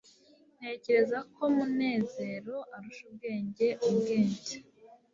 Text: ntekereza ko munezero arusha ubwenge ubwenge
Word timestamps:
ntekereza 0.57 1.17
ko 1.33 1.43
munezero 1.55 2.55
arusha 2.75 3.03
ubwenge 3.09 3.67
ubwenge 3.89 4.55